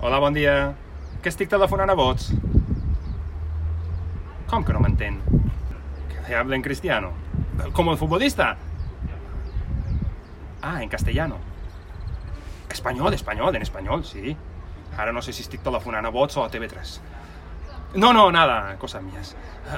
[0.00, 0.76] Hola, bon dia.
[1.18, 2.28] Que estic telefonant a vots.
[4.46, 5.16] Com que no m'entén?
[6.24, 7.10] Que habla en cristiano.
[7.72, 8.56] ¿Como el futbolista?
[10.62, 11.38] Ah, en castellano.
[12.70, 14.36] Español, español, en español, sí.
[14.96, 17.00] Ahora no sé si estic telefonant a o a TV3.
[17.94, 19.34] No, no, nada, cosas mías.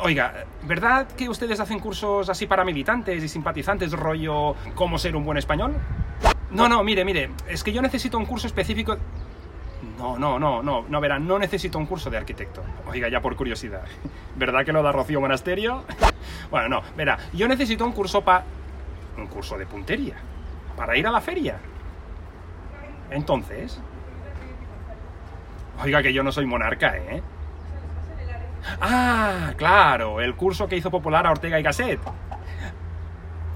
[0.00, 5.24] Oiga, ¿verdad que ustedes hacen cursos así para militantes y simpatizantes, rollo cómo ser un
[5.24, 5.74] buen español?
[6.52, 8.96] No, no, mire, mire, es que yo necesito un curso específico...
[9.98, 12.62] No, no, no, no, no, verá, no necesito un curso de arquitecto.
[12.86, 13.84] Oiga, ya por curiosidad.
[14.36, 15.84] ¿Verdad que lo da Rocío Monasterio?
[16.50, 18.44] Bueno, no, verá, yo necesito un curso para...
[19.16, 20.14] Un curso de puntería.
[20.76, 21.58] Para ir a la feria.
[23.10, 23.80] Entonces...
[25.82, 27.22] Oiga, que yo no soy monarca, ¿eh?
[28.80, 32.00] Ah, claro, el curso que hizo popular a Ortega y Gasset.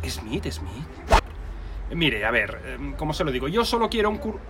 [0.06, 0.86] Smith, Smith.
[1.90, 3.48] Mire, a ver, em, ¿cómo se lo digo?
[3.48, 4.40] Yo solo quiero un curso...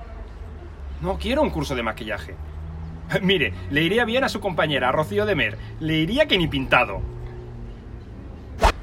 [1.00, 2.34] No quiero un curso de maquillaje.
[3.22, 5.58] Mire, le iría bien a su compañera, a Rocío de Mer.
[5.80, 7.00] Le iría que ni pintado.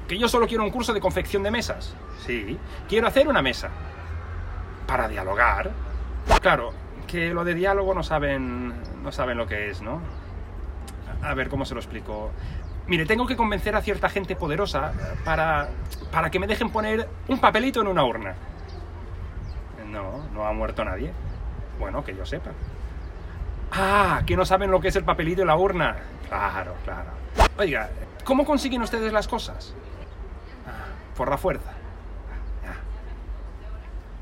[0.07, 1.95] Que yo solo quiero un curso de confección de mesas.
[2.25, 3.69] Sí, quiero hacer una mesa.
[4.87, 5.71] Para dialogar.
[6.41, 6.73] Claro,
[7.07, 9.99] que lo de diálogo no saben, no saben lo que es, ¿no?
[11.21, 12.31] A ver, ¿cómo se lo explico?
[12.87, 14.93] Mire, tengo que convencer a cierta gente poderosa
[15.23, 15.69] para,
[16.11, 18.35] para que me dejen poner un papelito en una urna.
[19.89, 21.11] No, no ha muerto nadie.
[21.79, 22.51] Bueno, que yo sepa.
[23.71, 25.97] Ah, que no saben lo que es el papelito y la urna.
[26.27, 27.11] Claro, claro.
[27.57, 27.89] Oiga,
[28.23, 29.73] ¿cómo consiguen ustedes las cosas?
[30.65, 31.71] Ah, por la fuerza.
[32.63, 32.75] Ya.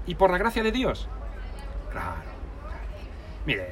[0.06, 1.08] ¿Y por la gracia de Dios?
[1.92, 2.32] Claro.
[3.46, 3.68] Mire,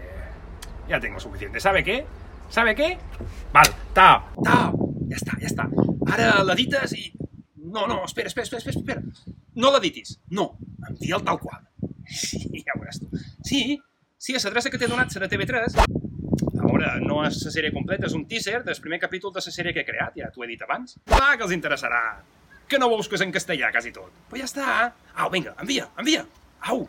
[0.88, 1.60] ya tengo suficiente.
[1.60, 2.06] ¿Sabe qué?
[2.52, 2.98] ¿Sabe què?
[3.56, 5.66] Val, tau, tau, ja està, ja està.
[6.12, 7.06] Ara l'edites i...
[7.72, 9.36] No, no, espera, espera, espera, espera, espera.
[9.56, 10.50] No l'editis, no,
[10.90, 11.62] envia'l tal qual.
[12.08, 13.10] Sí, ja veuràs tu.
[13.48, 13.80] Sí,
[14.18, 15.82] sí, a l'adreça que t'he donat serà TV3.
[15.82, 19.56] A veure, no és la sèrie completa, és un teaser del primer capítol de la
[19.58, 20.98] sèrie que he creat, ja t'ho he dit abans.
[21.10, 22.04] Clar que els interessarà.
[22.72, 24.14] Que no veus que és en castellà, quasi tot.
[24.30, 24.92] Però ja està.
[25.16, 26.26] Au, vinga, envia, envia.
[26.72, 26.86] Au.